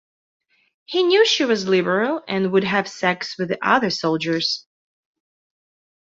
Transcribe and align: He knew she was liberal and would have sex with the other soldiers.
He 0.85 1.03
knew 1.03 1.27
she 1.27 1.45
was 1.45 1.67
liberal 1.67 2.23
and 2.27 2.51
would 2.53 2.63
have 2.63 2.87
sex 2.89 3.37
with 3.37 3.49
the 3.49 3.59
other 3.63 3.91
soldiers. 3.91 4.65